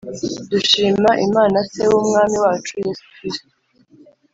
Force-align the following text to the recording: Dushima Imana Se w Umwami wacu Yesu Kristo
Dushima 0.51 1.11
Imana 1.27 1.57
Se 1.71 1.81
w 1.89 1.93
Umwami 2.01 2.37
wacu 2.43 2.73
Yesu 2.85 3.05
Kristo 3.15 3.51